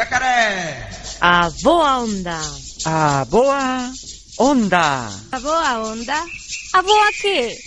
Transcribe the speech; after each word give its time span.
Jacaré! 0.00 0.88
A 1.20 1.50
boa 1.62 1.98
onda! 1.98 2.40
A 2.86 3.22
boa 3.26 3.92
onda! 4.38 5.10
A 5.30 5.38
boa 5.38 5.92
onda? 5.92 6.24
A 6.72 6.82
boa 6.82 7.12
quê? 7.20 7.58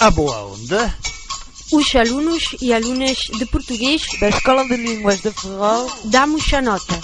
A 0.00 0.10
boa 0.10 0.52
onda? 0.52 0.94
Os 1.72 1.96
alunos 1.96 2.44
e 2.60 2.74
alunas 2.74 3.16
de 3.38 3.46
português 3.46 4.02
da 4.20 4.28
Escola 4.28 4.66
de 4.68 4.76
Línguas 4.76 5.22
de 5.22 5.32
Ferrol 5.32 5.90
damos 6.04 6.52
a 6.52 6.60
nota. 6.60 7.00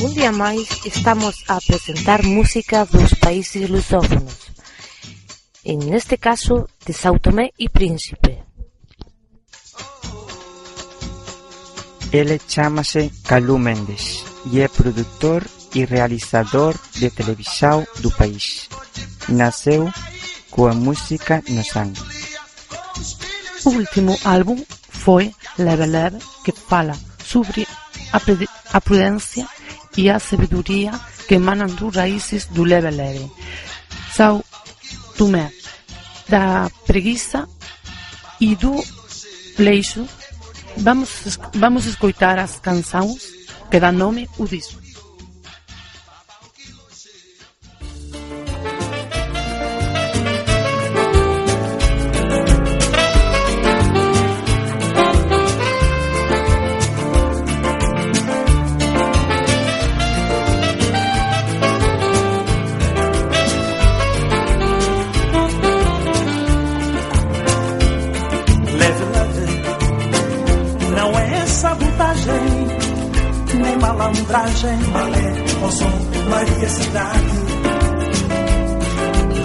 Um 0.00 0.12
dia 0.14 0.30
mais 0.30 0.68
estamos 0.84 1.42
a 1.48 1.56
apresentar 1.56 2.22
música 2.22 2.86
dos 2.86 3.12
países 3.14 3.68
lusófonos, 3.68 4.47
en 5.68 5.84
neste 5.84 6.16
caso 6.16 6.66
de 6.86 6.96
Sao 6.96 7.20
Tomé 7.20 7.52
e 7.60 7.68
Príncipe. 7.68 8.40
El 12.10 12.40
chamase 12.48 13.12
Calú 13.28 13.60
Méndez 13.60 14.24
e 14.48 14.64
é 14.64 14.68
produtor 14.72 15.44
e 15.76 15.84
realizador 15.84 16.72
de 16.96 17.12
televisão 17.12 17.84
do 18.00 18.08
país. 18.16 18.72
Naceu 19.28 19.92
coa 20.48 20.72
música 20.72 21.44
no 21.52 21.60
sangue. 21.60 22.00
O 23.68 23.70
último 23.76 24.16
álbum 24.24 24.56
foi 24.88 25.36
Leve 25.60 25.84
Leve 25.84 26.16
que 26.48 26.52
fala 26.56 26.96
sobre 27.20 27.68
a 28.72 28.80
prudencia 28.80 29.44
e 30.00 30.08
a 30.08 30.16
sabedoria 30.16 30.96
que 31.28 31.36
emanan 31.36 31.68
dos 31.76 31.92
raíces 31.92 32.48
do 32.56 32.64
Leve 32.64 32.88
Leve. 32.88 33.28
São 34.16 34.40
Tomé 35.18 35.57
da 36.28 36.70
preguiça 36.86 37.48
e 38.40 38.54
do 38.54 38.82
leixo, 39.58 40.06
vamos, 40.76 41.38
vamos 41.54 41.86
escutar 41.86 42.38
as 42.38 42.58
canções 42.60 43.28
que 43.70 43.80
dão 43.80 43.92
nome 43.92 44.28
ao 44.38 44.46
disco. 44.46 44.77
Nem 73.58 73.76
malandragem, 73.78 74.78
malé, 74.92 75.34
som, 75.70 75.90
Maria 76.30 76.68
Cidade. 76.68 77.58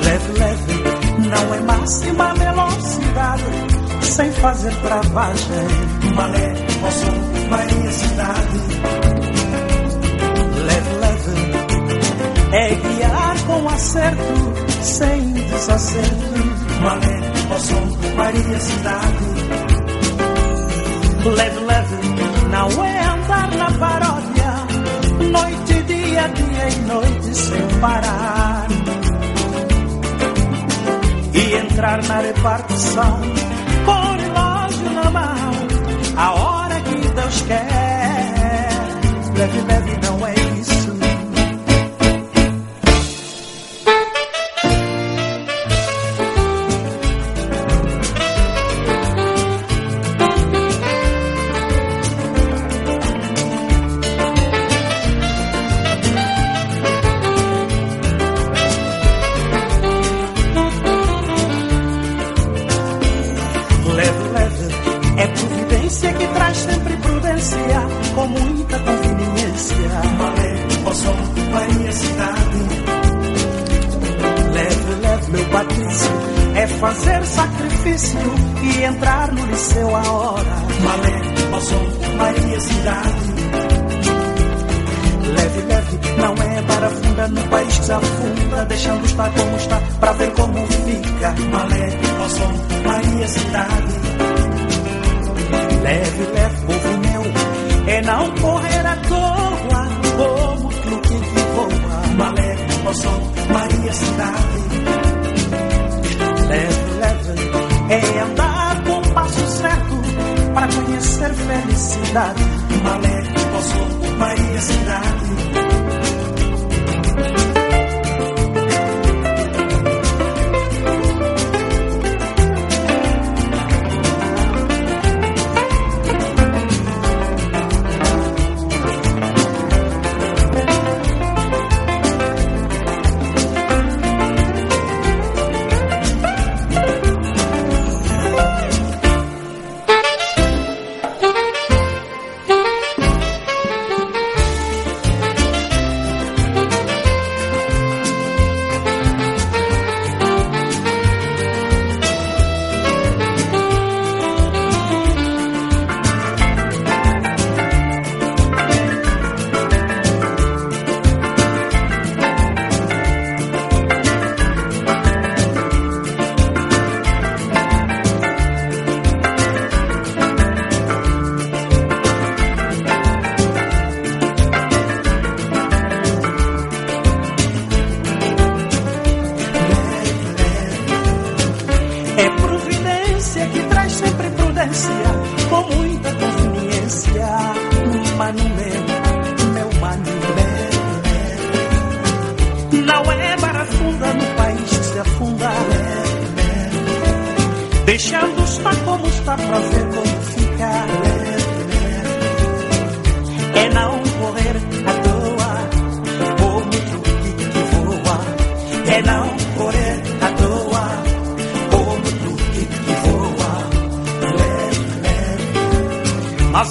Leve, 0.03 0.39
leve, 0.39 1.29
não 1.29 1.53
é 1.53 1.61
máxima 1.61 2.33
velocidade, 2.33 3.43
sem 4.01 4.31
fazer 4.33 4.75
travagem, 4.81 5.67
malé, 6.15 6.53
som, 6.91 7.49
Maria 7.49 7.91
Cidade. 7.91 8.59
Leve, 10.65 10.95
leve, 10.99 12.55
é 12.55 12.75
guiar 12.75 13.35
com 13.45 13.69
acerto, 13.69 14.53
sem 14.81 15.33
desacerto, 15.33 16.25
malé, 16.81 17.33
som, 17.59 18.15
Maria 18.15 18.59
Cidade. 18.59 19.32
Leve, 21.25 21.59
leve, 21.59 21.95
não 22.51 22.83
é 22.83 22.99
andar 23.05 23.49
na 23.55 23.71
paródia, 23.71 24.53
noite, 25.31 25.83
dia, 25.83 26.27
dia 26.27 26.69
e 26.69 26.75
noite 26.81 27.35
sem 27.35 27.79
parar. 27.79 28.67
E 31.33 31.55
entrar 31.55 32.03
na 32.03 32.19
repartição 32.19 33.21
com 33.85 33.91
o 33.91 34.17
relógio 34.17 34.89
na 34.91 35.11
mão, 35.11 35.51
a 36.17 36.31
hora 36.33 36.81
que 36.81 36.95
Deus 36.95 37.41
quer. 37.47 38.69
Leve, 39.37 39.61
leve, 39.61 39.99
não 40.05 40.27
é 40.27 40.42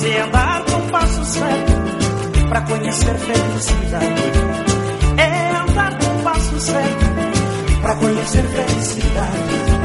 é 0.04 0.20
andar 0.20 0.64
com 0.64 0.80
passo 0.90 1.24
certo 1.24 2.48
pra 2.48 2.60
conhecer 2.62 3.18
felicidade. 3.18 4.22
É 5.16 5.56
andar 5.56 5.98
com 5.98 6.22
passo 6.24 6.60
certo 6.60 7.80
pra 7.80 7.94
conhecer 7.96 8.42
felicidade. 8.42 9.81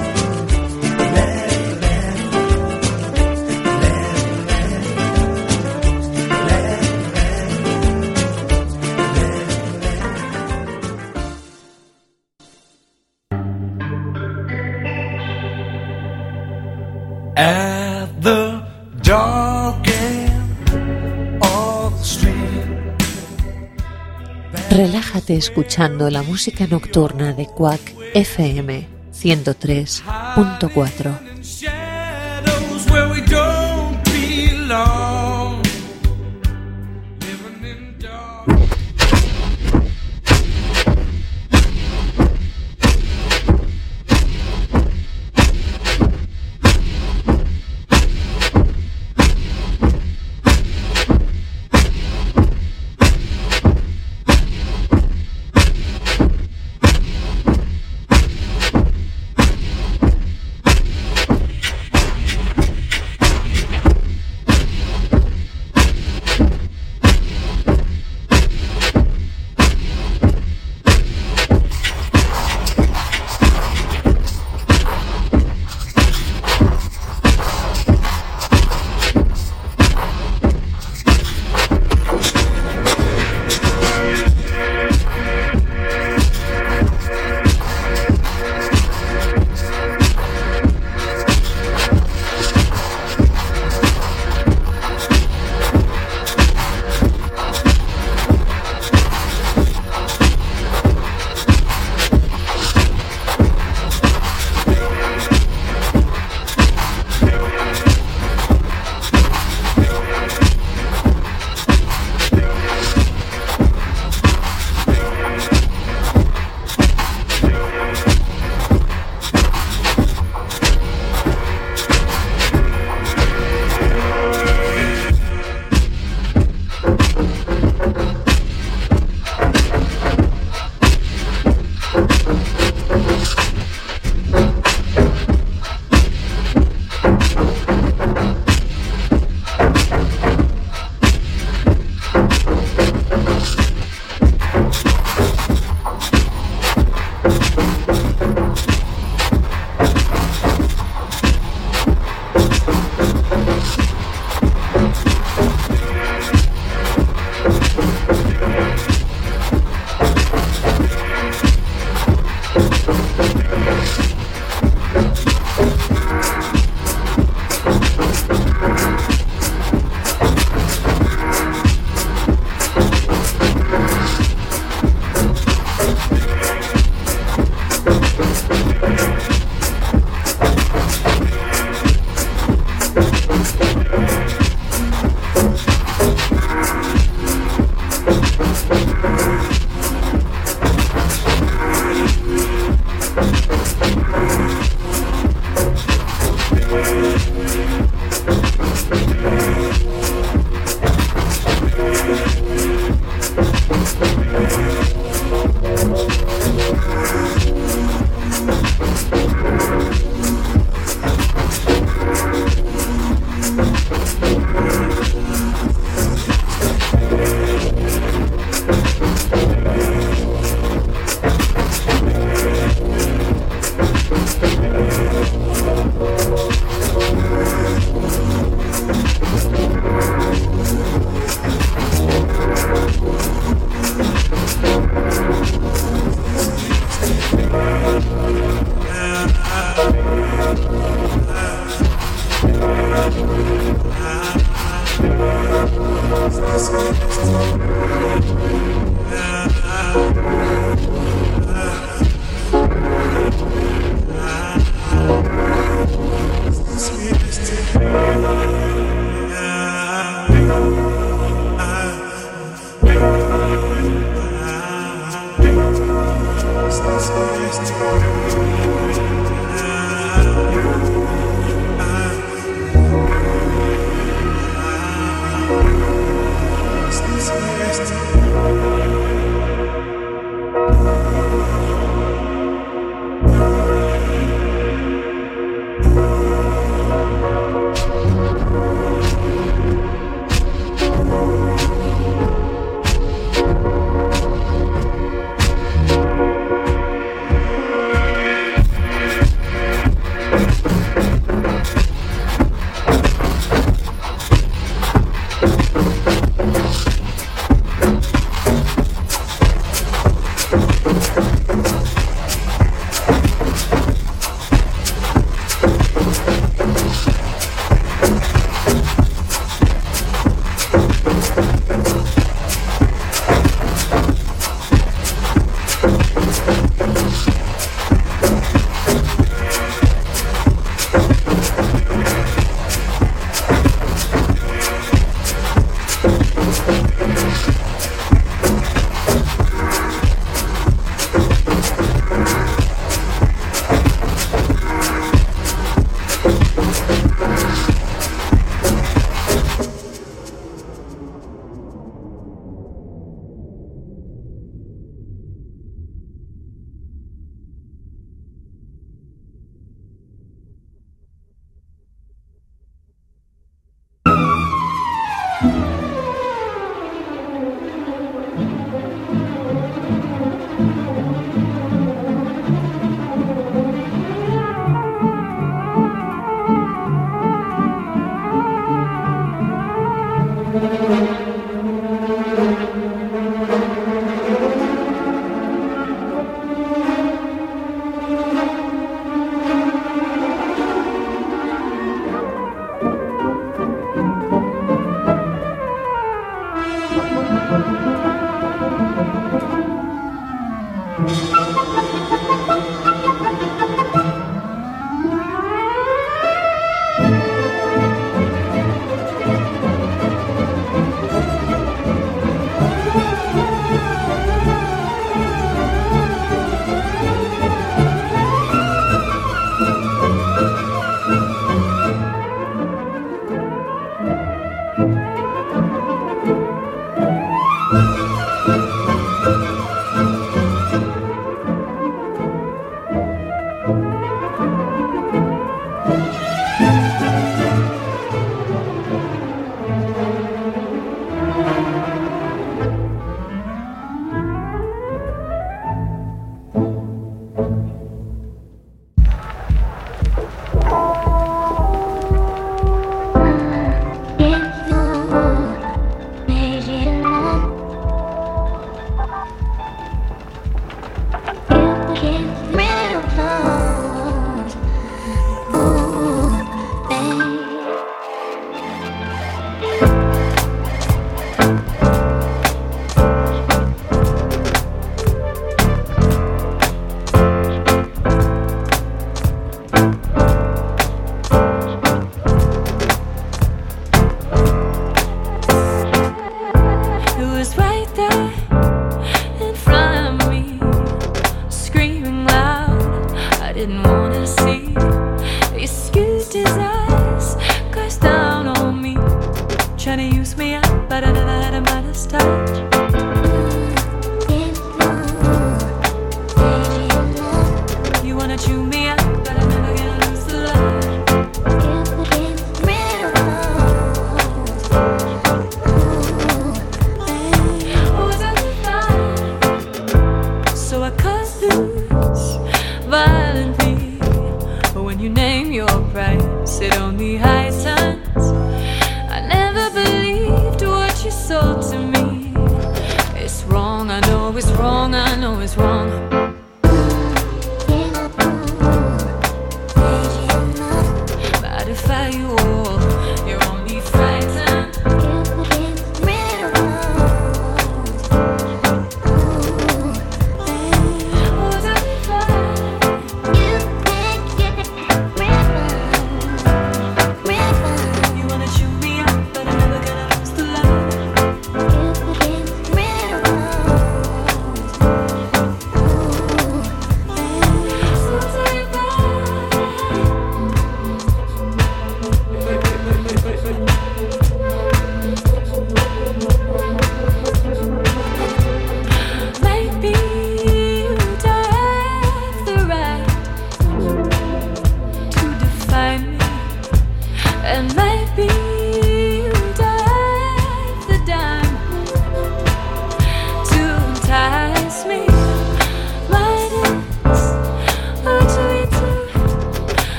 Escuchando 25.35 26.09
la 26.09 26.24
música 26.24 26.65
nocturna 26.68 27.33
de 27.33 27.47
Quack 27.47 27.81
FM 28.13 28.88
103.4. 29.12 31.26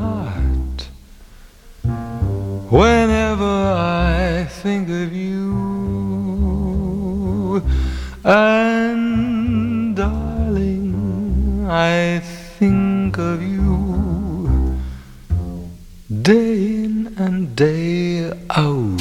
heart 0.00 0.80
whenever 2.70 3.54
I 3.74 4.44
think 4.62 4.90
of 4.90 5.14
you. 5.14 5.54
And 8.22 9.96
darling, 9.96 11.66
I 11.70 12.20
think 12.58 13.16
of 13.16 13.42
you 13.42 13.53
day 17.54 18.32
out. 18.50 18.98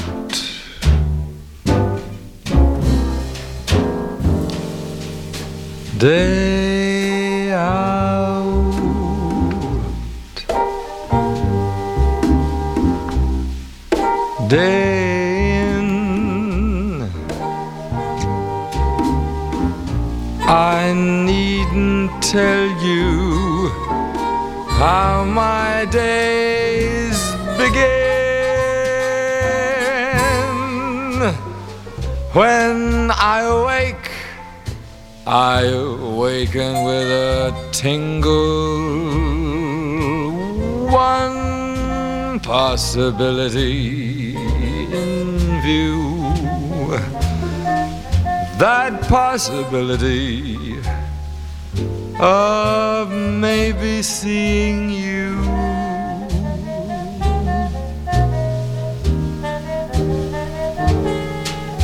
Day 5.97 7.51
out. 7.51 8.73
Day 14.47 15.61
in. 15.63 17.09
I 20.45 20.93
needn't 20.93 22.21
tell 22.21 22.67
you 22.83 23.69
how 24.77 25.25
my 25.25 25.85
days 25.89 27.17
begin. 27.57 28.12
When 32.33 33.11
I 33.11 33.63
wake, 33.63 34.09
I 35.27 35.65
awaken 35.65 36.83
with 36.83 37.07
a 37.11 37.53
tingle. 37.71 38.31
One 40.89 42.39
possibility 42.39 44.35
in 44.35 45.61
view. 45.61 46.23
That 48.57 49.03
possibility 49.03 50.79
of 52.19 53.11
maybe 53.11 54.01
seeing 54.01 54.89
you. 54.89 55.02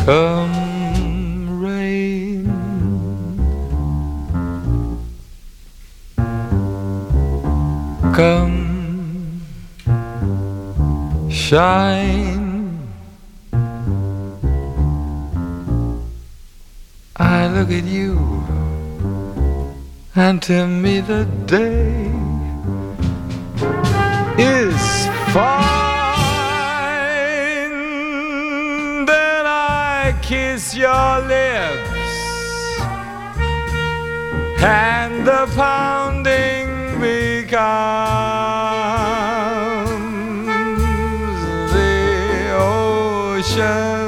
Come 0.05 1.61
rain. 1.61 2.45
Come 8.13 9.41
shine. 11.29 12.89
I 17.17 17.47
look 17.47 17.69
at 17.71 17.83
you, 17.83 18.17
and 20.15 20.41
to 20.43 20.67
me 20.67 21.01
the 21.01 21.25
day 21.45 22.11
is 24.37 25.07
fine. 25.33 25.68
Kiss 30.29 30.75
your 30.75 31.21
lips, 31.21 31.89
and 34.61 35.25
the 35.25 35.51
pounding 35.55 36.69
becomes 37.01 37.49
the 41.73 42.53
ocean's 42.53 43.98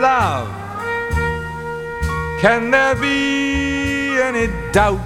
love. 0.00 0.48
Can 2.40 2.70
there 2.70 2.94
be 2.94 4.18
any 4.20 4.46
doubt? 4.72 5.00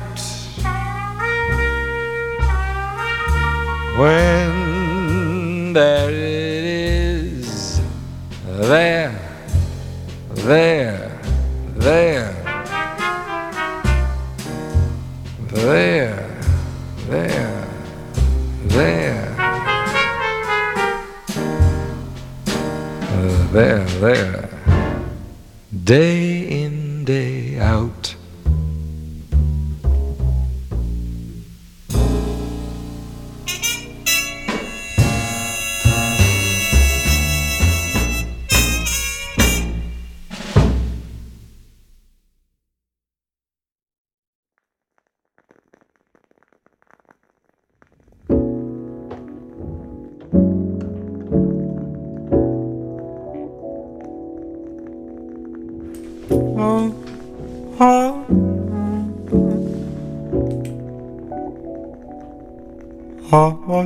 When 3.99 5.73
there 5.73 6.11
is, 6.11 7.81
there, 8.47 9.15
there, 10.35 10.80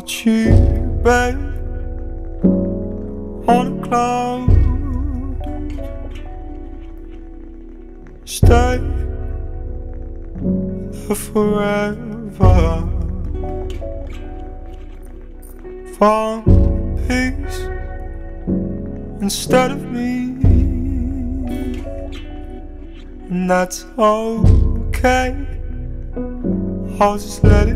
Watch 0.04 0.26
you, 0.26 0.52
babe, 1.02 1.38
on 3.48 3.64
a 3.72 3.86
cloud. 3.86 4.50
Stay 8.26 8.80
there 10.42 11.16
forever. 11.16 12.86
Found 15.96 16.44
peace 17.08 17.60
instead 19.22 19.70
of 19.70 19.90
me, 19.90 20.36
and 23.30 23.50
that's 23.50 23.86
okay. 23.96 25.34
I'll 27.00 27.16
just 27.16 27.42
let 27.42 27.68
it 27.68 27.73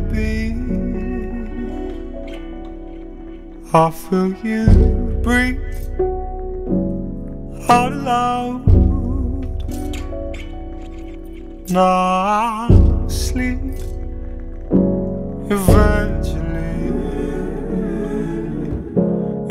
I 3.70 3.90
feel 3.90 4.32
you 4.42 4.64
breathe 5.22 5.60
out 7.68 7.92
loud. 7.92 8.64
Now 11.70 11.84
I 11.84 13.04
sleep 13.08 13.60
eventually, 15.50 16.78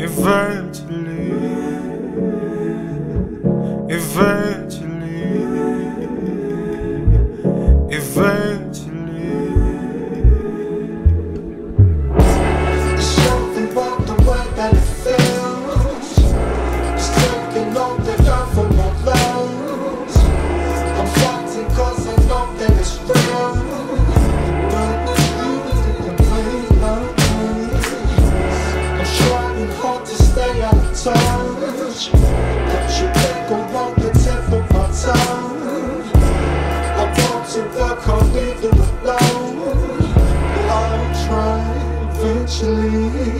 eventually, 0.04 1.30
eventually. 3.88 4.57
sleep. 42.58 43.37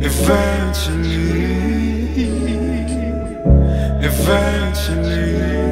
eventually, 0.00 1.26
eventually. 4.02 5.65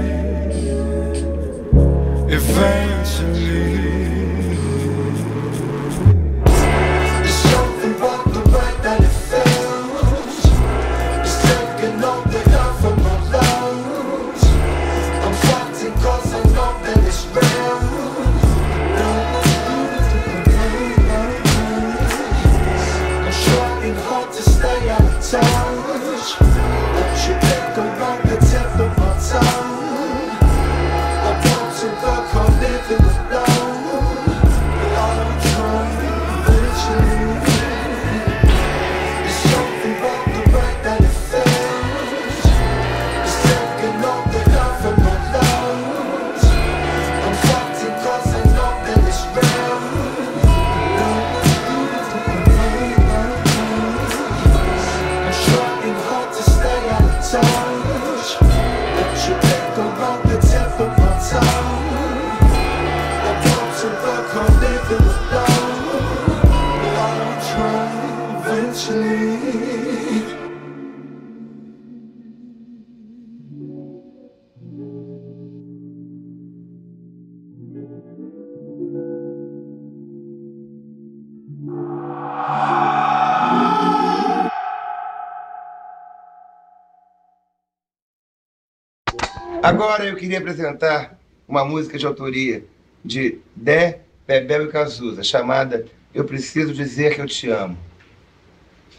Agora 89.64 90.04
eu 90.04 90.14
queria 90.14 90.36
apresentar 90.36 91.18
uma 91.48 91.64
música 91.64 91.96
de 91.96 92.04
autoria 92.04 92.62
de 93.02 93.38
Dé, 93.56 94.00
Bebel 94.26 94.66
e 94.66 94.68
Cazuza, 94.68 95.22
chamada 95.22 95.86
Eu 96.14 96.26
Preciso 96.26 96.74
Dizer 96.74 97.14
Que 97.14 97.22
Eu 97.22 97.26
Te 97.26 97.48
Amo. 97.48 97.74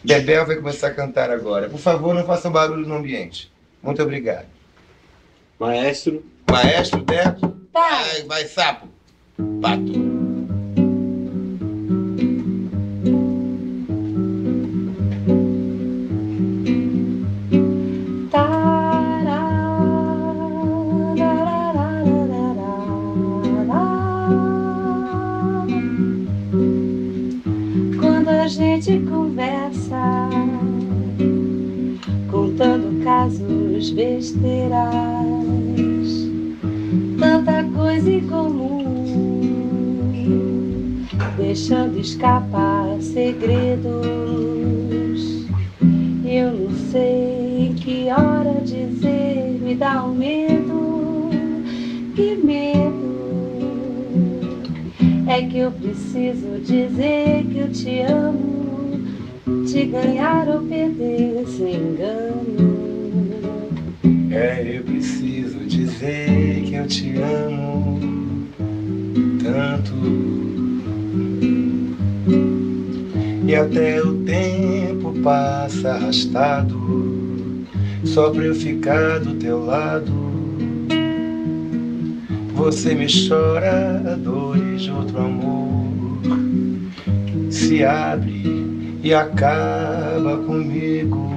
Bebel 0.04 0.43
vai 0.43 0.56
começar 0.56 0.88
a 0.88 0.91
cantar 0.91 1.30
agora. 1.30 1.69
Por 1.69 1.80
favor, 1.80 2.15
não 2.15 2.25
faça 2.25 2.49
barulho 2.49 2.88
no 2.88 2.95
ambiente. 2.95 3.54
Muito 3.84 4.01
obrigado. 4.01 4.47
Maestro. 5.60 6.25
Maestro, 6.49 7.04
Dé. 7.04 7.23
Vai, 7.71 8.23
vai, 8.23 8.45
sapo. 8.47 8.88
Pato. 9.62 10.14
só 78.15 78.30
pra 78.30 78.45
eu 78.45 78.56
ficar 78.56 79.19
do 79.19 79.34
teu 79.34 79.65
lado. 79.65 80.10
Você 82.54 82.95
me 82.95 83.08
chora 83.08 84.01
a 84.10 84.15
dores 84.15 84.84
de 84.84 84.91
outro 84.91 85.17
amor 85.17 85.86
se 87.51 87.84
abre 87.84 88.97
e 89.04 89.13
acaba 89.13 90.38
comigo. 90.38 91.30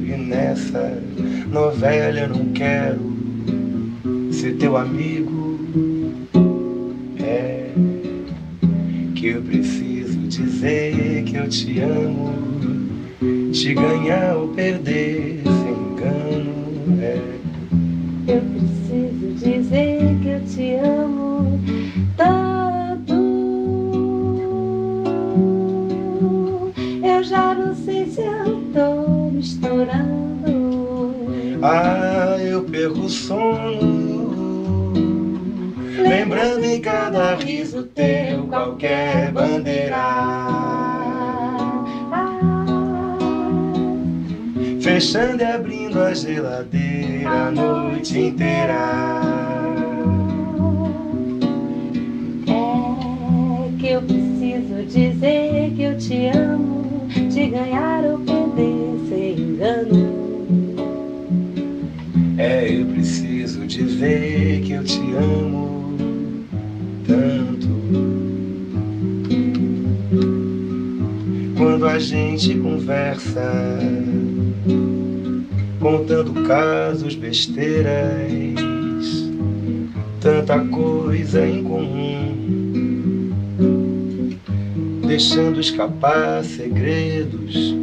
E 0.00 0.16
nessa 0.16 1.00
novela 1.48 2.18
eu 2.18 2.28
não 2.30 2.46
quero 2.46 3.12
ser 4.32 4.56
teu 4.56 4.76
amigo. 4.76 5.56
É 7.20 7.70
que 9.14 9.28
eu 9.28 9.40
preciso 9.40 10.18
dizer 10.26 11.22
que 11.22 11.36
eu 11.36 11.48
te 11.48 11.78
amo, 11.78 12.34
te 13.52 13.72
ganhar 13.72 14.34
ou 14.34 14.48
perder. 14.48 15.51
Dizer 19.42 20.18
que 20.22 20.28
eu 20.28 20.40
te 20.46 20.74
amo 20.74 21.60
tanto. 22.16 23.14
Eu 27.04 27.22
já 27.24 27.54
não 27.54 27.74
sei 27.74 28.06
se 28.06 28.20
eu 28.20 28.62
tô 28.72 29.30
misturando. 29.30 30.42
Ah, 31.62 32.36
eu 32.40 32.62
perco 32.64 33.00
o 33.00 33.08
sono. 33.08 34.92
Lembrando 35.98 36.64
em 36.64 36.80
cada 36.80 37.34
riso 37.34 37.84
teu 37.84 38.46
qualquer 38.46 39.32
bandeira. 39.32 40.71
Fechando 45.02 45.42
e 45.42 45.44
abrindo 45.44 46.00
a 46.00 46.14
geladeira 46.14 47.28
a 47.28 47.50
noite 47.50 48.16
inteira. 48.16 49.20
É 52.46 53.78
que 53.80 53.88
eu 53.88 54.02
preciso 54.02 54.84
dizer 54.86 55.72
que 55.74 55.82
eu 55.82 55.98
te 55.98 56.26
amo, 56.28 57.08
te 57.08 57.48
ganhar 57.48 58.04
ou 58.04 58.20
perder 58.20 59.08
sem 59.08 59.40
engano. 59.40 60.12
É, 62.38 62.72
eu 62.72 62.86
preciso 62.86 63.66
dizer 63.66 64.60
que 64.60 64.72
eu 64.72 64.84
te 64.84 65.00
amo 65.16 65.96
tanto. 67.08 67.68
Quando 71.58 71.88
a 71.88 71.98
gente 71.98 72.54
conversa, 72.54 73.80
contando 75.82 76.32
casos, 76.46 77.16
besteiras, 77.16 78.30
tanta 80.20 80.60
coisa 80.66 81.44
em 81.44 81.64
comum, 81.64 83.32
deixando 85.04 85.58
escapar 85.58 86.44
segredos. 86.44 87.74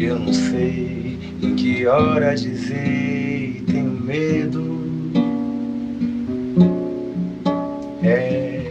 Eu 0.00 0.18
não 0.18 0.32
sei 0.32 1.18
em 1.42 1.54
que 1.54 1.86
hora 1.86 2.34
dizer 2.34 3.58
e 3.58 3.62
tenho 3.66 3.90
medo. 3.90 4.76
É, 8.02 8.62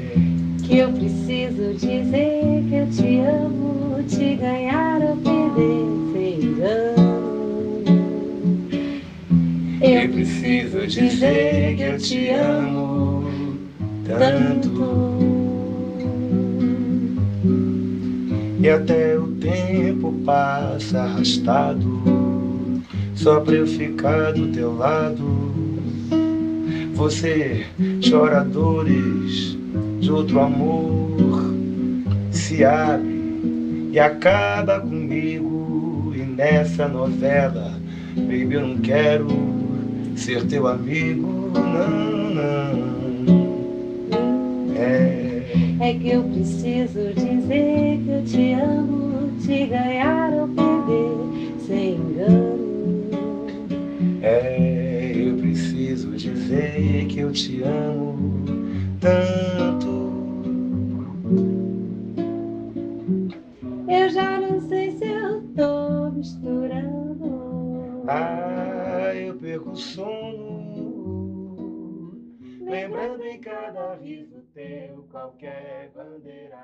Que 0.63 0.79
eu 0.79 0.91
preciso 0.91 1.73
dizer 1.75 2.63
que 2.67 2.75
eu 2.75 2.89
te 2.89 3.19
amo, 3.19 4.03
te 4.07 4.35
ganhar 4.37 4.94
preciso 10.25 10.87
dizer 10.87 11.75
que 11.75 11.83
eu 11.83 11.97
te 11.99 12.29
amo 12.29 13.29
tanto. 14.07 15.15
E 18.59 18.69
até 18.69 19.15
o 19.17 19.27
tempo 19.27 20.11
passa 20.25 21.01
arrastado, 21.01 22.01
só 23.13 23.39
pra 23.39 23.53
eu 23.53 23.67
ficar 23.67 24.33
do 24.33 24.47
teu 24.47 24.75
lado. 24.75 25.53
Você 26.95 27.65
chora 28.09 28.43
dores 28.43 29.55
de 29.99 30.11
outro 30.11 30.39
amor, 30.39 31.53
se 32.31 32.63
abre 32.63 33.89
e 33.91 33.99
acaba 33.99 34.79
comigo. 34.79 36.13
E 36.15 36.19
nessa 36.19 36.87
novela, 36.87 37.79
baby, 38.15 38.53
eu 38.53 38.67
não 38.67 38.77
quero 38.77 39.64
ser 40.15 40.45
teu 40.47 40.67
amigo, 40.67 41.51
não, 41.53 42.29
não. 42.33 43.35
É. 44.75 45.89
É 45.89 45.93
que 45.93 46.09
eu 46.09 46.23
preciso 46.23 47.13
dizer 47.13 47.99
que 48.03 48.09
eu 48.09 48.23
te 48.23 48.53
amo, 48.53 49.31
te 49.39 49.65
ganhar 49.67 50.31
ou 50.33 50.47
perder 50.47 51.57
sem 51.67 51.95
engano. 51.95 52.55
É, 54.21 55.11
eu 55.15 55.37
preciso 55.37 56.11
dizer 56.11 57.05
que 57.07 57.19
eu 57.19 57.31
te 57.31 57.61
amo 57.63 58.45
tanto. 58.99 60.13
Eu 63.87 64.09
já 64.09 64.39
não 64.39 64.67
sei 64.67 64.91
se 64.97 65.05
eu 65.05 65.41
tô 65.55 66.09
misturando. 66.11 68.03
Ah, 68.07 68.64
perco 69.45 69.71
o 69.71 69.75
sono. 69.75 71.05
Lembrando 72.61 73.23
em 73.23 73.39
cada 73.39 73.93
riso 73.95 74.41
teu 74.55 75.03
qualquer 75.11 75.91
bandeira. 75.93 76.57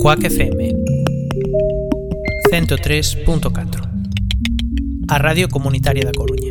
Quack 0.00 0.30
FM 0.30 0.72
103.4 2.50 3.82
A 5.10 5.18
Radio 5.18 5.46
Comunitaria 5.50 6.04
da 6.04 6.12
Coruña 6.12 6.50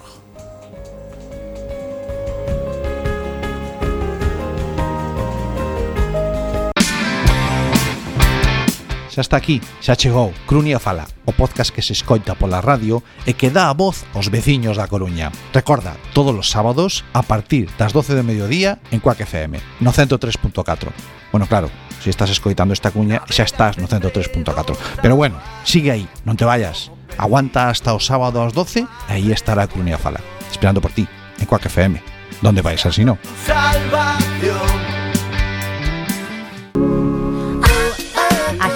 Xa 9.11 9.19
está 9.19 9.35
aquí, 9.35 9.59
xa 9.83 9.99
chegou 9.99 10.31
Crunia 10.47 10.79
Fala, 10.79 11.03
o 11.27 11.35
podcast 11.35 11.75
que 11.75 11.83
se 11.83 11.91
escoita 11.91 12.31
pola 12.39 12.63
radio 12.63 13.03
e 13.27 13.35
que 13.35 13.51
dá 13.51 13.67
a 13.67 13.75
voz 13.75 14.07
aos 14.15 14.31
veciños 14.31 14.79
da 14.79 14.87
Coruña. 14.87 15.35
Recorda, 15.51 15.99
todos 16.15 16.31
os 16.31 16.47
sábados 16.47 17.03
a 17.11 17.19
partir 17.19 17.67
das 17.75 17.91
12 17.91 18.15
do 18.15 18.23
mediodía 18.23 18.79
en 18.87 19.03
Cuac 19.03 19.19
FM, 19.19 19.59
no 19.83 19.91
103.4. 19.91 20.95
Bueno, 21.27 21.43
claro, 21.43 21.67
se 21.99 22.07
estás 22.07 22.31
escoitando 22.31 22.71
esta 22.71 22.95
cuña 22.95 23.19
xa 23.27 23.43
estás 23.43 23.75
no 23.75 23.91
103.4. 23.91 24.79
Pero 25.03 25.19
bueno, 25.19 25.43
sigue 25.67 25.91
aí, 25.91 26.07
non 26.23 26.39
te 26.39 26.47
vayas. 26.47 26.87
Aguanta 27.19 27.67
hasta 27.67 27.91
o 27.91 27.99
sábado 27.99 28.39
ás 28.39 28.55
12 28.55 28.87
e 28.87 29.11
aí 29.11 29.35
estará 29.35 29.67
Crunia 29.67 29.99
Fala, 29.99 30.23
esperando 30.47 30.79
por 30.79 30.95
ti 30.95 31.03
en 31.35 31.47
Cuac 31.51 31.67
FM. 31.67 31.99
¿Dónde 32.39 32.63
vais 32.63 32.79
así 32.87 33.03
no? 33.03 33.19
Salvación. 33.43 35.00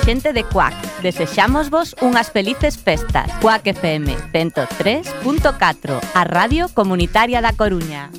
Xente 0.05 0.33
de 0.33 0.43
Cuac, 0.43 0.75
desexamos 1.01 1.71
vos 1.71 1.95
unhas 1.99 2.29
felices 2.29 2.77
festas. 2.77 3.25
Cuac 3.41 3.65
FM 3.65 4.13
103.4, 4.29 5.99
a 6.13 6.23
radio 6.23 6.69
comunitaria 6.69 7.41
da 7.41 7.57
Coruña. 7.57 8.13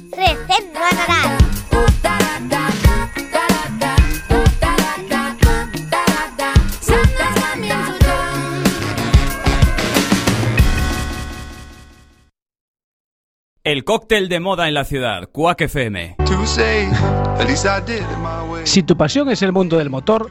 El 13.63 13.85
cóctel 13.85 14.29
de 14.29 14.41
moda 14.41 14.67
en 14.67 14.75
la 14.75 14.85
ciudad, 14.85 15.29
Quack 15.31 15.63
FM. 15.63 16.17
Si 18.65 18.83
tu 18.83 18.97
pasión 18.97 19.29
es 19.31 19.43
el 19.43 19.53
mundo 19.53 19.79
del 19.79 19.91
motor, 19.91 20.31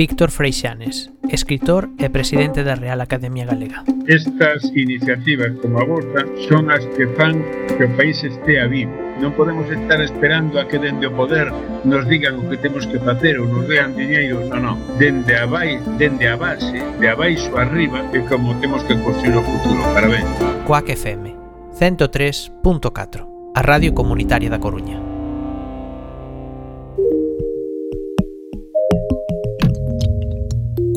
Víctor 0.00 0.30
Freixanes, 0.30 1.12
escritor 1.28 1.90
e 2.00 2.08
presidente 2.08 2.64
da 2.64 2.72
Real 2.72 3.04
Academia 3.04 3.44
Galega. 3.44 3.84
Estas 4.08 4.64
iniciativas 4.72 5.52
como 5.60 5.76
a 5.76 5.84
vosa 5.84 6.24
son 6.48 6.72
as 6.72 6.80
que 6.96 7.04
fan 7.20 7.44
que 7.76 7.84
o 7.84 7.92
país 8.00 8.16
estea 8.24 8.64
vivo. 8.64 8.96
Non 9.20 9.36
podemos 9.36 9.68
estar 9.68 10.00
esperando 10.00 10.56
a 10.56 10.64
que 10.64 10.80
dende 10.80 11.04
o 11.04 11.12
poder 11.12 11.52
nos 11.84 12.08
digan 12.08 12.40
o 12.40 12.48
que 12.48 12.56
temos 12.56 12.88
que 12.88 12.96
facer 12.96 13.36
ou 13.36 13.44
nos 13.44 13.68
dean 13.68 13.92
diñeiro, 13.92 14.40
non, 14.48 14.72
non. 14.72 14.76
Dende 14.96 15.36
a, 15.36 15.44
vai, 15.44 15.76
dende 16.00 16.24
a 16.24 16.40
base, 16.40 16.80
de 16.80 17.04
abaixo 17.04 17.52
arriba, 17.60 18.00
é 18.16 18.24
como 18.24 18.56
temos 18.56 18.80
que 18.88 18.96
construir 19.04 19.36
o 19.36 19.44
futuro. 19.44 19.84
Parabéns. 19.92 20.24
Coac 20.64 20.88
FM 20.96 21.36
103.4, 21.76 23.52
a 23.52 23.60
radio 23.60 23.92
comunitaria 23.92 24.48
da 24.48 24.56
Coruña. 24.56 25.09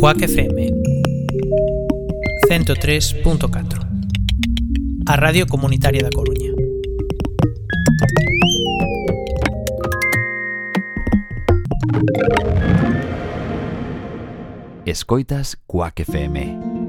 Cuac 0.03 0.21
FM 0.21 0.69
103.4 2.49 3.87
A 5.07 5.15
Radio 5.15 5.47
Comunitaria 5.47 6.03
da 6.03 6.09
Coruña. 6.09 6.51
Escoitas 14.85 15.57
Cuac 15.65 16.01
FM 16.01 16.82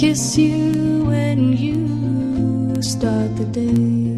Kiss 0.00 0.38
you 0.38 1.04
when 1.04 1.52
you 1.58 2.80
start 2.80 3.36
the 3.36 3.44
day. 3.44 4.09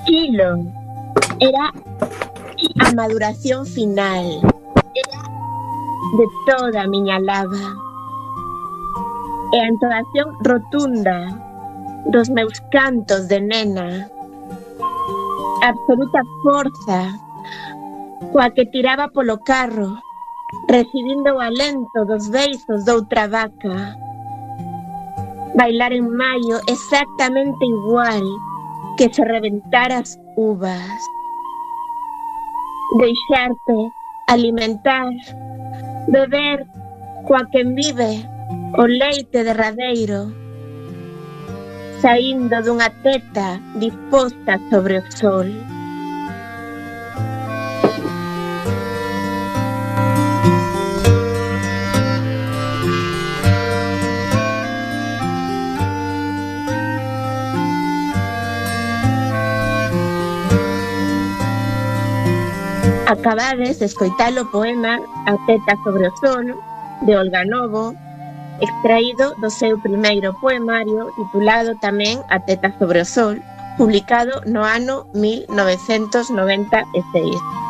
Aquilo 0.00 0.64
era 1.40 1.72
a 2.86 2.92
maduración 2.94 3.66
final. 3.66 4.40
De 6.16 6.26
toda 6.46 6.86
miña 6.86 7.18
lava. 7.18 7.74
E 9.52 9.58
entonación 9.58 10.28
rotunda. 10.44 11.18
Dos 12.06 12.30
meus 12.30 12.60
cantos 12.70 13.28
de 13.28 13.40
nena. 13.40 14.08
Absoluta 15.62 16.22
forza. 16.42 17.18
Coa 18.32 18.50
que 18.50 18.66
tiraba 18.66 19.08
polo 19.08 19.38
carro 19.40 19.98
recibindo 20.68 21.36
o 21.36 21.40
alento 21.40 22.04
dos 22.06 22.30
beizos 22.30 22.84
doutra 22.84 23.26
vaca. 23.26 23.98
Bailar 25.54 25.92
en 25.92 26.08
maio 26.08 26.56
exactamente 26.68 27.66
igual 27.66 28.22
que 28.98 29.08
se 29.14 29.24
reventaras 29.24 30.18
uvas, 30.36 31.00
deixarte 32.98 33.92
alimentar, 34.26 35.06
beber 36.08 36.66
coa 37.26 37.46
quen 37.52 37.76
vive 37.78 38.26
o 38.74 38.84
leite 39.00 39.44
derradeiro, 39.46 40.34
saindo 42.02 42.58
dunha 42.66 42.90
teta 43.04 43.48
disposta 43.78 44.58
sobre 44.68 44.98
o 44.98 45.04
sol. 45.14 45.46
Acabades 63.08 63.78
de 63.78 63.86
escoitar 63.86 64.36
o 64.36 64.44
poema 64.52 65.00
A 65.24 65.32
teta 65.46 65.78
sobre 65.82 66.08
o 66.08 66.16
sol 66.20 66.44
de 67.06 67.16
Olga 67.16 67.42
Novo, 67.46 67.94
extraído 68.60 69.34
do 69.40 69.48
seu 69.48 69.80
primeiro 69.80 70.36
poemario 70.44 71.08
titulado 71.16 71.72
tamén 71.80 72.20
A 72.28 72.36
teta 72.36 72.68
sobre 72.76 73.00
o 73.00 73.08
sol, 73.08 73.40
publicado 73.80 74.44
no 74.44 74.60
ano 74.60 75.08
1996. 75.16 77.67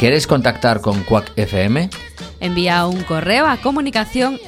¿Quieres 0.00 0.26
contactar 0.26 0.80
con 0.80 1.02
Quack 1.02 1.32
FM? 1.36 1.90
Envía 2.40 2.86
un 2.86 3.02
correo 3.02 3.46
a 3.46 3.58
comunicación 3.58 4.40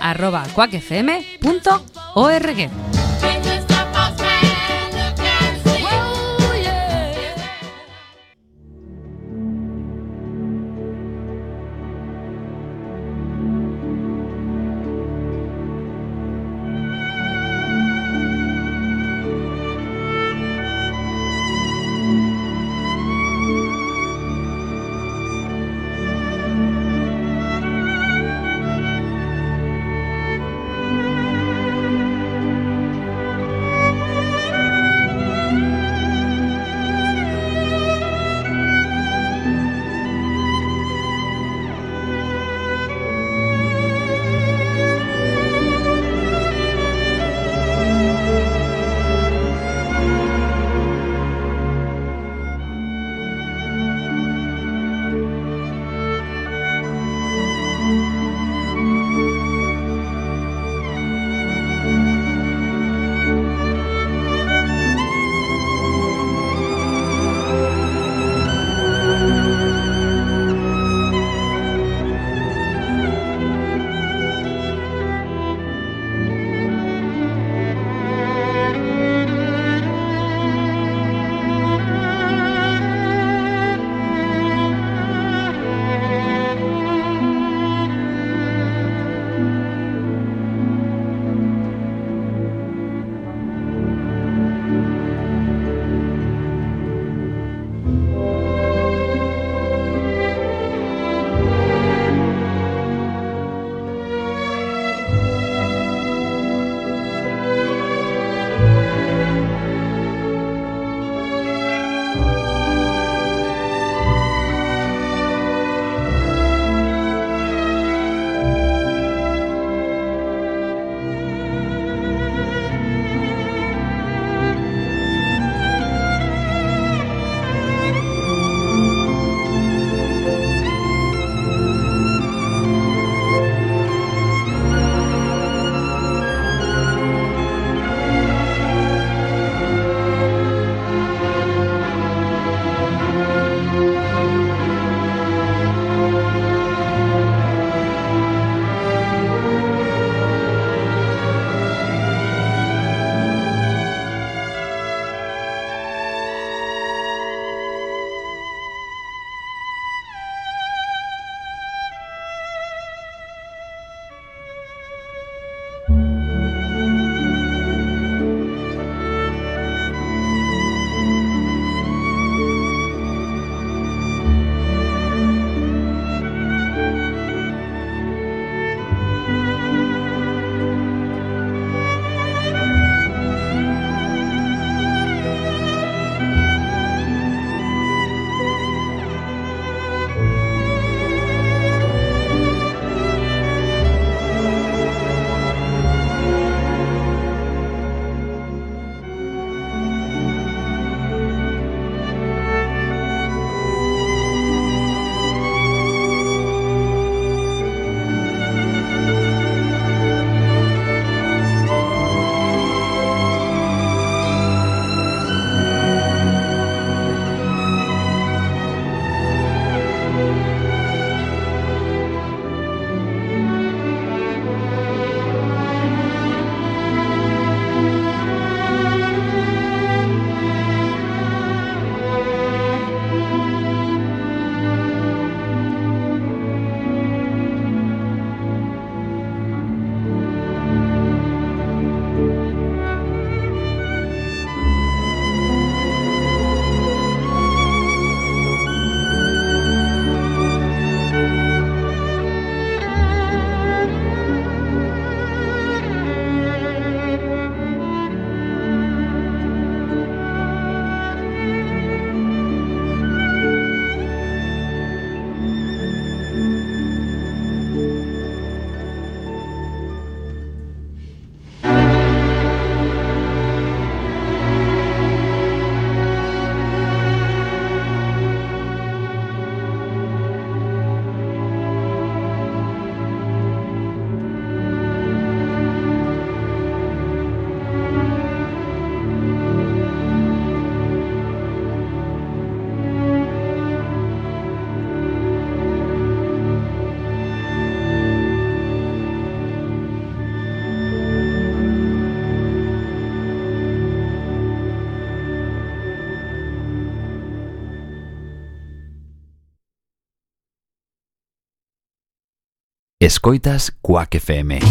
Escoitas 313.05 313.69
Quack 313.83 314.21
FM. 314.21 314.63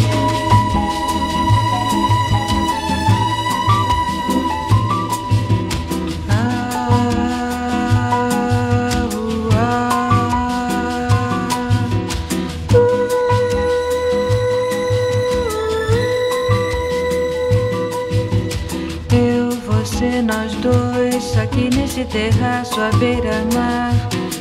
Eu, 19.12 19.52
você, 19.68 20.22
nós 20.22 20.54
dois, 20.56 21.38
aqui 21.38 21.70
nesse 21.76 22.06
terraço 22.06 22.80
à 22.80 22.92
beira-mar. 22.92 23.92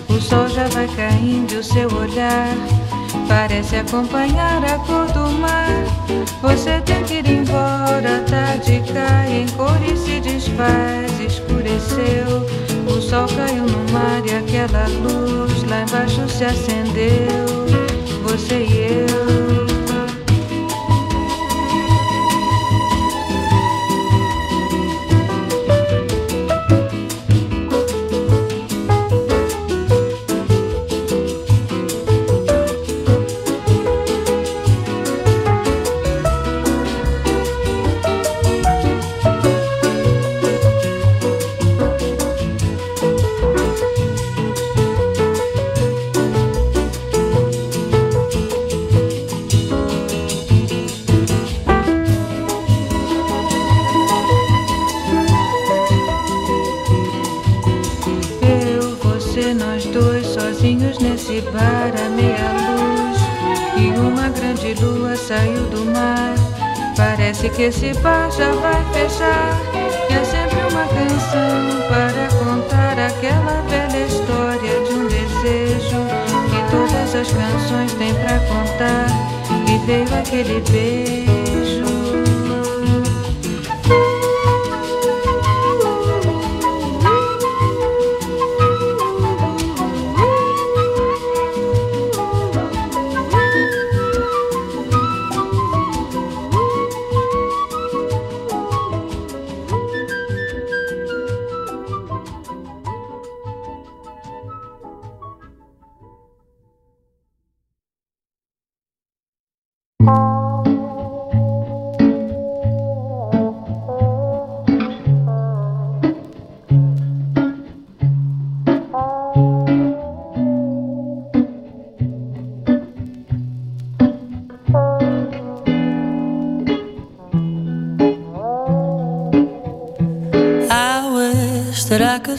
O 0.09 0.21
sol 0.21 0.49
já 0.49 0.69
vai 0.69 0.87
caindo 0.95 1.55
e 1.55 1.57
o 1.57 1.65
seu 1.65 1.93
olhar 1.93 2.80
parece 3.31 3.77
acompanhar 3.77 4.65
a 4.65 4.77
cor 4.79 5.07
do 5.13 5.31
mar. 5.39 5.85
Você 6.43 6.81
tem 6.81 7.05
que 7.05 7.15
ir 7.15 7.31
embora, 7.31 8.19
a 8.19 8.25
tarde 8.29 8.83
cai 8.93 9.43
em 9.43 9.49
cor 9.51 9.79
e 9.89 9.97
se 9.97 10.19
desfaz, 10.19 11.21
escureceu. 11.21 12.45
O 12.89 13.01
sol 13.01 13.29
caiu 13.29 13.63
no 13.63 13.93
mar 13.93 14.21
e 14.27 14.35
aquela 14.35 14.89
luz 14.89 15.63
lá 15.69 15.83
embaixo 15.83 16.29
se 16.29 16.45
acendeu. 16.45 17.67
Você 18.25 18.65
e. 18.65 19.07
Eu, 19.07 19.70
que 67.61 67.65
esse 67.65 67.93
bar 68.01 68.31
já 68.31 68.51
vai 68.53 68.83
fechar. 68.95 69.61
E 70.09 70.15
é 70.15 70.25
sempre 70.25 70.61
uma 70.61 70.87
canção 70.87 71.89
para 71.91 72.27
contar 72.39 72.99
aquela 72.99 73.61
velha 73.69 74.07
história 74.07 74.81
de 74.87 74.95
um 74.95 75.07
desejo 75.07 76.01
que 76.49 76.71
todas 76.71 77.15
as 77.15 77.31
canções 77.31 77.93
têm 77.99 78.15
pra 78.15 78.39
contar. 78.49 79.09
E 79.69 79.77
veio 79.85 80.19
aquele 80.19 80.63
beijo. 80.71 81.90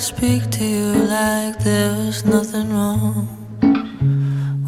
Speak 0.01 0.49
to 0.49 0.65
you 0.65 0.93
like 1.05 1.59
there 1.59 1.91
was 1.91 2.25
nothing 2.25 2.73
wrong. 2.73 3.27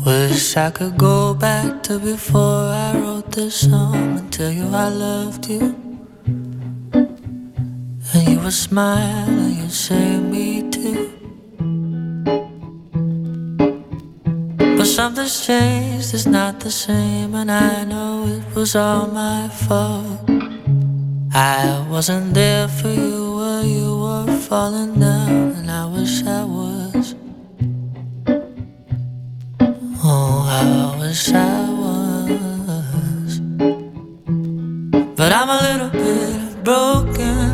Wish 0.06 0.56
I 0.58 0.70
could 0.70 0.96
go 0.96 1.34
back 1.34 1.82
to 1.84 1.98
before 1.98 2.70
I 2.70 2.94
wrote 3.00 3.32
this 3.32 3.62
song 3.62 4.20
and 4.20 4.32
tell 4.32 4.52
you 4.52 4.68
I 4.68 4.90
loved 4.90 5.50
you. 5.50 5.76
And 8.14 8.30
you 8.30 8.40
would 8.42 8.54
smile 8.54 9.28
and 9.28 9.56
you'd 9.58 9.72
say, 9.72 10.20
Me 10.20 10.70
too. 10.70 11.10
But 14.78 14.86
something's 14.86 15.46
changed, 15.48 16.14
it's 16.14 16.28
not 16.28 16.60
the 16.60 16.70
same, 16.70 17.34
and 17.34 17.50
I 17.50 17.86
know 17.86 18.28
it 18.28 18.56
was 18.56 18.76
all 18.76 19.08
my 19.08 19.50
fault. 19.50 20.30
I 21.34 21.88
wasn't 21.90 22.36
there 22.36 22.68
for 22.68 22.90
you 22.90 23.34
while 23.34 23.66
you 23.66 23.86
were 23.88 23.93
falling 24.54 25.00
down, 25.00 25.52
and 25.58 25.72
I 25.72 25.84
wish 25.88 26.24
I 26.40 26.44
was. 26.44 27.16
Oh, 30.04 30.46
I 30.62 30.96
wish 31.00 31.32
I 31.34 31.58
was. 31.82 33.32
But 35.18 35.32
I'm 35.40 35.50
a 35.58 35.60
little 35.68 35.92
bit 36.04 36.64
broken, 36.64 37.52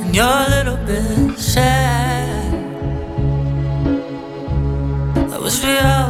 and 0.00 0.16
you're 0.16 0.40
a 0.46 0.50
little 0.56 0.78
bit. 0.86 1.17